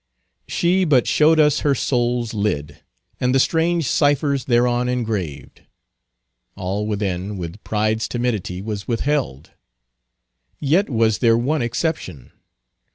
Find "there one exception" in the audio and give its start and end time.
11.19-12.31